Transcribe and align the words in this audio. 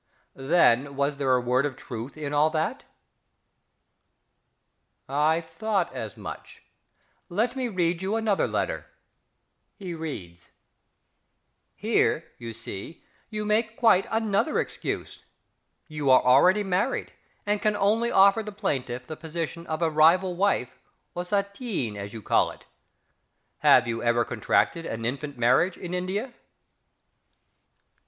Then 0.33 0.95
was 0.95 1.17
there 1.17 1.35
a 1.35 1.39
word 1.39 1.63
of 1.63 1.75
truth 1.75 2.17
in 2.17 2.33
all 2.33 2.49
that?... 2.49 2.85
I 5.07 5.41
thought 5.41 5.93
as 5.93 6.17
much. 6.17 6.63
Let 7.29 7.55
me 7.55 7.67
read 7.67 8.01
you 8.01 8.15
another 8.15 8.47
letter. 8.47 8.87
(He 9.75 9.93
reads.) 9.93 10.49
Here, 11.75 12.31
you 12.39 12.51
see, 12.51 13.03
you 13.29 13.45
make 13.45 13.77
quite 13.77 14.07
another 14.09 14.57
excuse. 14.57 15.21
You 15.87 16.09
are 16.09 16.23
already 16.23 16.63
married, 16.63 17.13
and 17.45 17.61
can 17.61 17.75
only 17.75 18.09
offer 18.11 18.41
the 18.41 18.51
plaintiff 18.51 19.05
the 19.05 19.15
position 19.15 19.67
of 19.67 19.83
a 19.83 19.89
rival 19.91 20.35
wife, 20.35 20.79
or 21.13 21.23
"sateen," 21.23 21.95
as 21.95 22.11
you 22.11 22.23
call 22.23 22.49
it. 22.49 22.65
Have 23.59 23.87
you 23.87 24.01
ever 24.01 24.25
contracted 24.25 24.83
an 24.83 25.05
infant 25.05 25.37
marriage 25.37 25.77
in 25.77 25.93
India?... 25.93 26.33